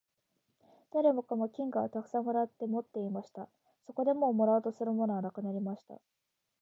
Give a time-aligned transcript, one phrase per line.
[0.91, 3.47] 誰もかも金貨をたくさん貰って持っていました。
[3.85, 5.99] そこでもう貰おうとするものはなくなりました。